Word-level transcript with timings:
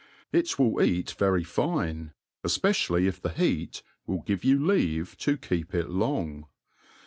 It 0.31 0.57
will 0.57 0.81
eat 0.81 1.11
very 1.19 1.43
fine, 1.43 2.13
efpecially 2.43 3.05
if 3.05 3.21
the 3.21 3.29
beat 3.37 3.83
will 4.07 4.23
give 4.23 4.43
you 4.43 4.57
leave 4.57 5.15
to 5.19 5.37
keep 5.37 5.75
it 5.75 5.91
long. 5.91 6.47